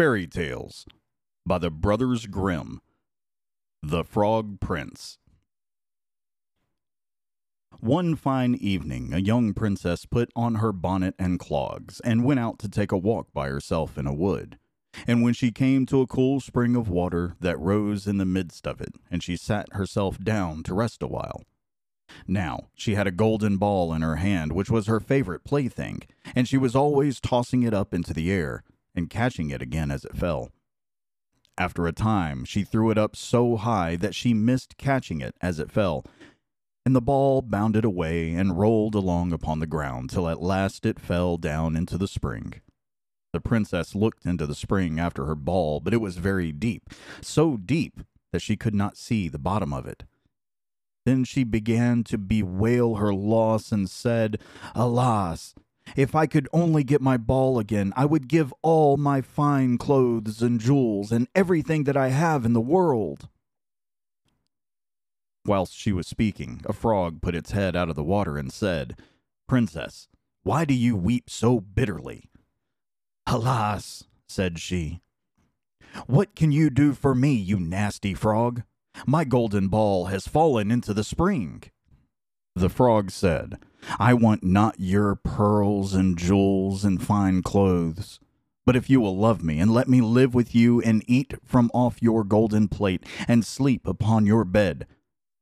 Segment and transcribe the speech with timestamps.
[0.00, 0.86] Fairy Tales
[1.44, 2.80] by the Brothers Grimm.
[3.82, 5.18] The Frog Prince.
[7.80, 12.58] One fine evening, a young princess put on her bonnet and clogs and went out
[12.60, 14.58] to take a walk by herself in a wood.
[15.06, 18.66] And when she came to a cool spring of water that rose in the midst
[18.66, 21.42] of it, and she sat herself down to rest awhile.
[22.26, 26.48] Now, she had a golden ball in her hand, which was her favorite plaything, and
[26.48, 30.16] she was always tossing it up into the air and catching it again as it
[30.16, 30.50] fell.
[31.58, 35.58] After a time, she threw it up so high that she missed catching it as
[35.58, 36.04] it fell,
[36.86, 40.98] and the ball bounded away and rolled along upon the ground till at last it
[40.98, 42.54] fell down into the spring.
[43.32, 47.56] The princess looked into the spring after her ball, but it was very deep, so
[47.56, 48.00] deep
[48.32, 50.04] that she could not see the bottom of it.
[51.06, 54.40] Then she began to bewail her loss and said,
[54.74, 55.54] Alas!
[55.96, 60.40] If I could only get my ball again, I would give all my fine clothes
[60.40, 63.28] and jewels and everything that I have in the world.
[65.44, 68.96] Whilst she was speaking, a frog put its head out of the water and said,
[69.48, 70.08] Princess,
[70.42, 72.30] why do you weep so bitterly?
[73.26, 75.00] Alas, said she,
[76.06, 78.62] what can you do for me, you nasty frog?
[79.06, 81.62] My golden ball has fallen into the spring.
[82.54, 83.58] The frog said,
[83.98, 88.20] I want not your pearls and jewels and fine clothes.
[88.66, 91.70] But if you will love me and let me live with you and eat from
[91.74, 94.86] off your golden plate and sleep upon your bed,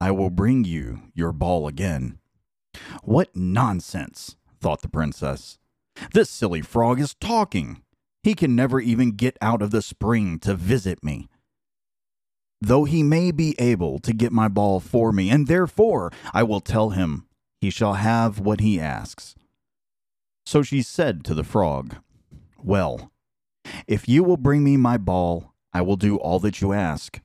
[0.00, 2.18] I will bring you your ball again.
[3.02, 5.58] What nonsense, thought the princess.
[6.12, 7.82] This silly frog is talking.
[8.22, 11.28] He can never even get out of the spring to visit me.
[12.60, 16.60] Though he may be able to get my ball for me, and therefore I will
[16.60, 17.25] tell him
[17.60, 19.34] he shall have what he asks.
[20.44, 21.96] So she said to the frog,
[22.62, 23.10] Well,
[23.86, 27.20] if you will bring me my ball, I will do all that you ask.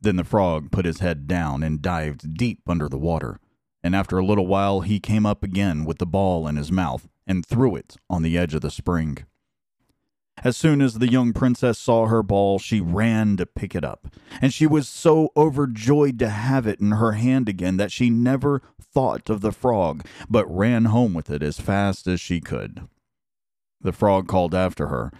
[0.00, 3.38] Then the frog put his head down and dived deep under the water,
[3.82, 7.08] and after a little while he came up again with the ball in his mouth
[7.26, 9.24] and threw it on the edge of the spring.
[10.42, 14.08] As soon as the young princess saw her ball, she ran to pick it up,
[14.42, 18.60] and she was so overjoyed to have it in her hand again that she never
[18.80, 22.86] thought of the frog, but ran home with it as fast as she could.
[23.80, 25.12] The frog called after her,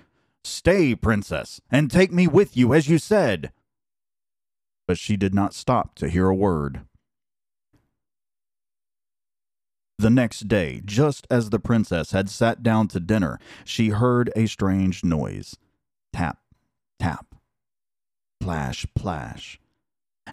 [0.43, 3.51] Stay, princess, and take me with you as you said.
[4.87, 6.83] But she did not stop to hear a word.
[9.99, 14.47] The next day, just as the princess had sat down to dinner, she heard a
[14.47, 15.57] strange noise
[16.13, 16.39] tap,
[16.99, 17.35] tap,
[18.41, 19.61] plash, plash,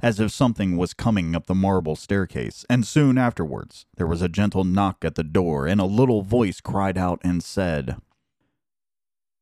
[0.01, 4.29] as if something was coming up the marble staircase, and soon afterwards there was a
[4.29, 7.97] gentle knock at the door, and a little voice cried out and said,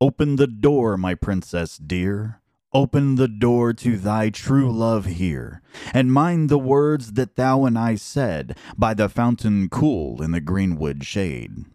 [0.02, 2.39] Open the door, my princess dear.
[2.72, 7.80] Open the door to thy true love here, and mind the words that thou and
[7.80, 11.66] I said by the fountain cool in the greenwood shade.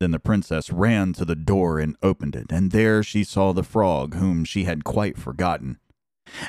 [0.00, 3.62] Then the princess ran to the door and opened it, and there she saw the
[3.62, 5.78] frog whom she had quite forgotten.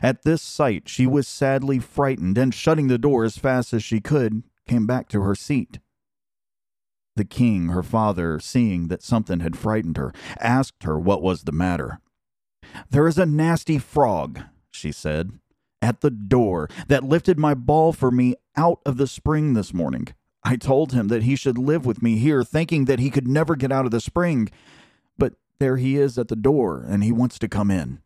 [0.02, 4.02] At this sight she was sadly frightened, and shutting the door as fast as she
[4.02, 5.78] could, came back to her seat.
[7.16, 11.52] The king, her father, seeing that something had frightened her, asked her what was the
[11.52, 12.02] matter.
[12.90, 15.31] There is a nasty frog, she said,
[15.81, 20.08] at the door that lifted my ball for me out of the spring this morning.
[20.44, 23.56] I told him that he should live with me here, thinking that he could never
[23.56, 24.50] get out of the spring.
[25.18, 28.00] But there he is at the door, and he wants to come in.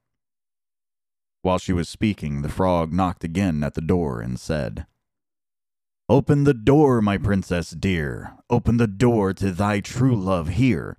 [1.42, 4.86] While she was speaking, the frog knocked again at the door and said,
[6.08, 8.36] Open the door, my princess dear.
[8.50, 10.98] Open the door to thy true love here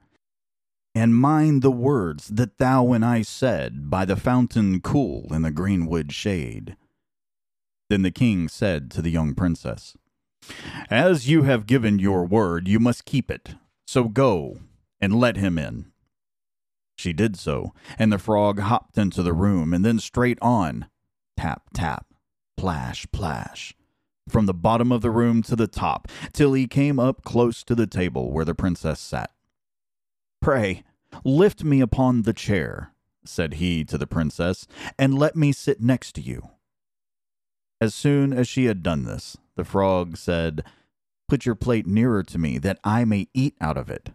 [0.94, 5.50] and mind the words that thou and I said by the fountain cool in the
[5.50, 6.76] greenwood shade.
[7.88, 9.96] Then the king said to the young princess,
[10.88, 13.54] As you have given your word, you must keep it.
[13.86, 14.60] So go
[15.00, 15.92] and let him in.
[16.96, 20.88] She did so, and the frog hopped into the room and then straight on
[21.36, 22.06] tap, tap,
[22.56, 23.74] plash, plash
[24.28, 27.74] from the bottom of the room to the top, till he came up close to
[27.74, 29.32] the table where the princess sat.
[30.40, 30.84] Pray,
[31.24, 32.92] lift me upon the chair,
[33.24, 34.66] said he to the princess,
[34.98, 36.50] and let me sit next to you.
[37.80, 40.64] As soon as she had done this, the frog said,
[41.28, 44.10] Put your plate nearer to me, that I may eat out of it.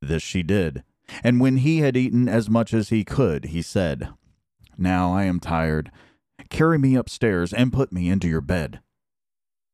[0.00, 0.82] This she did,
[1.22, 4.08] and when he had eaten as much as he could, he said,
[4.76, 5.90] Now I am tired.
[6.50, 8.80] Carry me upstairs and put me into your bed.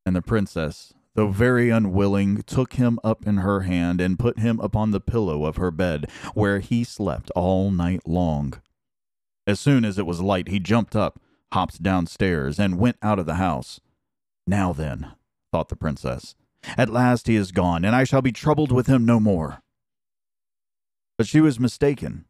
[0.05, 4.61] And the princess though very unwilling, took him up in her hand and put him
[4.61, 8.55] upon the pillow of her bed, where he slept all night long.
[9.47, 11.21] As soon as it was light, he jumped up,
[11.53, 13.81] hopped downstairs, and went out of the house.
[14.47, 15.13] Now then,
[15.53, 16.35] thought the princess,
[16.77, 19.63] at last he is gone, and I shall be troubled with him no more.
[21.19, 22.27] But she was mistaken.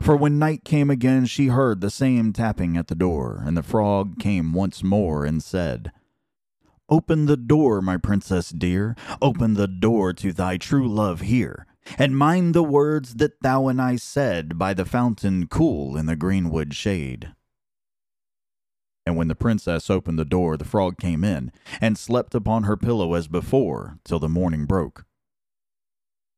[0.00, 3.62] For when night came again, she heard the same tapping at the door, and the
[3.62, 5.92] frog came once more and said,
[6.88, 11.66] Open the door, my princess dear, open the door to thy true love here,
[11.98, 16.16] and mind the words that thou and I said by the fountain cool in the
[16.16, 17.32] greenwood shade.
[19.06, 22.76] And when the princess opened the door, the frog came in, and slept upon her
[22.76, 25.06] pillow as before, till the morning broke.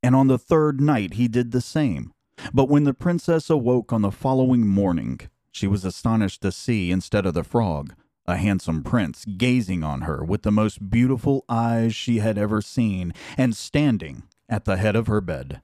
[0.03, 2.13] And on the third night he did the same.
[2.53, 5.21] But when the princess awoke on the following morning,
[5.51, 7.95] she was astonished to see, instead of the frog,
[8.27, 13.13] a handsome prince gazing on her with the most beautiful eyes she had ever seen,
[13.37, 15.61] and standing at the head of her bed.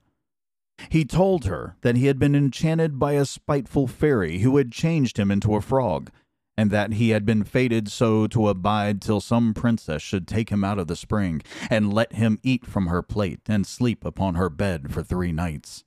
[0.89, 5.17] He told her that he had been enchanted by a spiteful fairy who had changed
[5.17, 6.09] him into a frog,
[6.57, 10.63] and that he had been fated so to abide till some princess should take him
[10.63, 14.49] out of the spring, and let him eat from her plate, and sleep upon her
[14.49, 15.83] bed for three nights.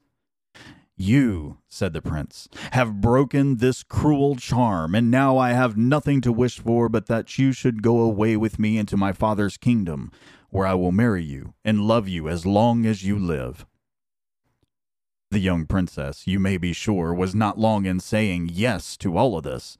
[0.99, 6.33] You, said the prince, have broken this cruel charm, and now I have nothing to
[6.33, 10.11] wish for but that you should go away with me into my father's kingdom,
[10.49, 13.67] where I will marry you and love you as long as you live.
[15.31, 19.37] The young princess, you may be sure, was not long in saying yes to all
[19.37, 19.77] of this.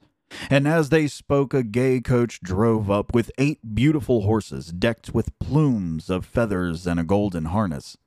[0.51, 5.39] And as they spoke, a gay coach drove up with eight beautiful horses decked with
[5.39, 7.97] plumes of feathers and a golden harness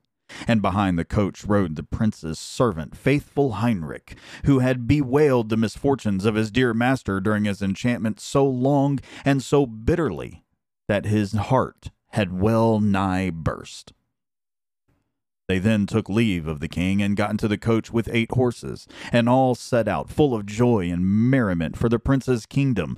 [0.47, 6.25] and behind the coach rode the prince's servant, faithful Heinrich, who had bewailed the misfortunes
[6.25, 10.45] of his dear master during his enchantment so long and so bitterly
[10.89, 13.93] that his heart had well nigh burst.
[15.51, 18.87] They then took leave of the king and got into the coach with eight horses,
[19.11, 22.97] and all set out full of joy and merriment for the prince's kingdom,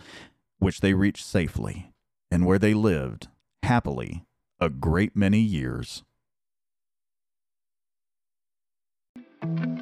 [0.58, 1.92] which they reached safely,
[2.30, 3.28] and where they lived
[3.62, 4.26] happily
[4.60, 6.04] a great many years.
[9.42, 9.81] Thank you.